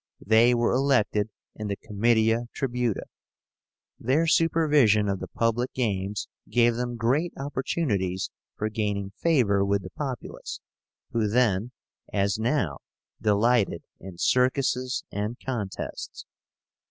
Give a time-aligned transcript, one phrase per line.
[0.25, 3.03] They were elected in the Comitia Tributa.
[3.99, 9.91] Their supervision of the public games gave them great opportunities for gaining favor with the
[9.91, 10.59] populace,
[11.11, 11.69] who then,
[12.11, 12.79] as now,
[13.21, 16.25] delighted in circuses and contests.